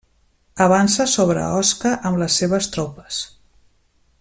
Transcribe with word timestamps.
Avança 0.65 1.05
sobre 1.17 1.43
Osca 1.59 1.93
amb 2.11 2.21
les 2.23 2.39
seves 2.41 2.71
tropes. 2.79 3.21